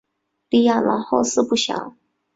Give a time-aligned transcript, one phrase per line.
[0.49, 1.95] 李雅郎后事不详。